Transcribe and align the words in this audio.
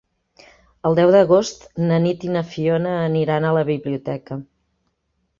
El 0.89 0.95
deu 0.99 1.09
d'agost 1.15 1.67
na 1.89 1.99
Nit 2.05 2.25
i 2.27 2.31
na 2.35 2.43
Fiona 2.53 2.93
aniran 3.01 3.45
a 3.45 3.51
la 3.59 3.63
biblioteca. 3.67 4.39